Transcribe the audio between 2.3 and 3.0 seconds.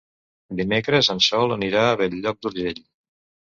d'Urgell.